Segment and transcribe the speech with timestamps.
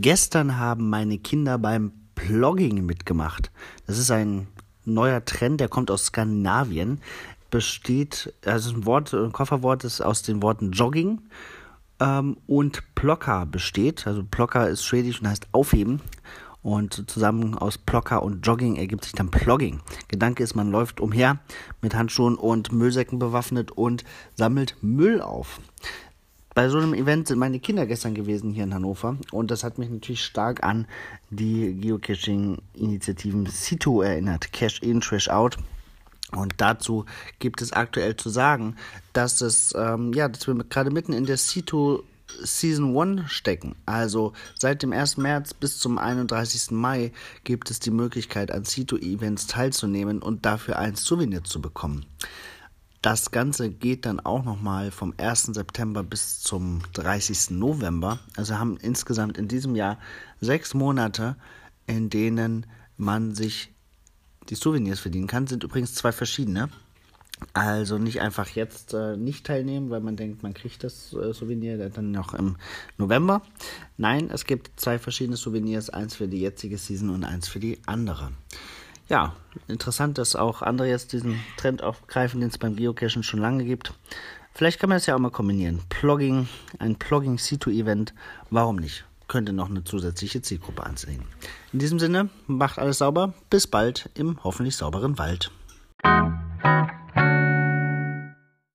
[0.00, 3.50] Gestern haben meine Kinder beim Plogging mitgemacht.
[3.88, 4.46] Das ist ein
[4.84, 7.00] neuer Trend, der kommt aus Skandinavien.
[7.50, 11.22] Besteht, also ein Wort, ein Kofferwort ist aus den Worten Jogging
[11.98, 14.06] ähm, und Plocker besteht.
[14.06, 16.00] Also Plocker ist schwedisch und heißt aufheben.
[16.62, 19.80] Und zusammen aus Plocker und Jogging ergibt sich dann Plogging.
[20.06, 21.40] Gedanke ist, man läuft umher
[21.82, 24.04] mit Handschuhen und Müllsäcken bewaffnet und
[24.36, 25.60] sammelt Müll auf.
[26.58, 29.78] Bei so einem Event sind meine Kinder gestern gewesen hier in Hannover und das hat
[29.78, 30.88] mich natürlich stark an
[31.30, 34.52] die Geocaching-Initiativen Situ erinnert.
[34.52, 35.56] Cash in, Trash out.
[36.32, 37.04] Und dazu
[37.38, 38.74] gibt es aktuell zu sagen,
[39.12, 42.02] dass es, ähm, ja, dass wir gerade mitten in der Situ
[42.42, 43.76] Season 1 stecken.
[43.86, 45.16] Also seit dem 1.
[45.16, 46.72] März bis zum 31.
[46.72, 47.12] Mai
[47.44, 52.04] gibt es die Möglichkeit, an Situ-Events teilzunehmen und dafür ein Souvenir zu bekommen.
[53.00, 55.44] Das Ganze geht dann auch nochmal vom 1.
[55.54, 57.50] September bis zum 30.
[57.50, 58.18] November.
[58.36, 59.98] Also haben insgesamt in diesem Jahr
[60.40, 61.36] sechs Monate,
[61.86, 63.72] in denen man sich
[64.48, 65.46] die Souvenirs verdienen kann.
[65.46, 66.70] Sind übrigens zwei verschiedene.
[67.52, 71.88] Also nicht einfach jetzt äh, nicht teilnehmen, weil man denkt, man kriegt das äh, Souvenir
[71.90, 72.56] dann noch im
[72.96, 73.42] November.
[73.96, 77.78] Nein, es gibt zwei verschiedene Souvenirs, eins für die jetzige Season und eins für die
[77.86, 78.32] andere
[79.08, 79.34] ja,
[79.66, 83.92] interessant, dass auch andere jetzt diesen Trend aufgreifen, den es beim Geocachen schon lange gibt.
[84.54, 85.80] Vielleicht kann man das ja auch mal kombinieren.
[85.88, 88.12] Plogging, ein Plogging C2-Event,
[88.50, 89.04] warum nicht?
[89.28, 91.22] Könnte noch eine zusätzliche Zielgruppe ansehen.
[91.72, 93.34] In diesem Sinne, macht alles sauber.
[93.50, 95.50] Bis bald im hoffentlich sauberen Wald.